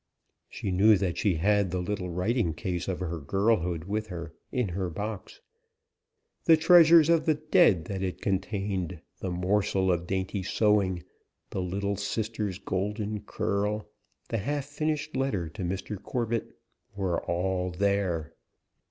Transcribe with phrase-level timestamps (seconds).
[0.49, 4.69] She knew that she had the little writing case of her girlhood with her, in
[4.69, 5.41] her box.
[6.45, 11.03] The treasures of the dead that it contained, the morsel of dainty sewing,
[11.51, 13.91] the little sister's golden curl,
[14.29, 16.01] the half finished letter to Mr.
[16.01, 16.47] Corbet,
[16.95, 18.33] were all there.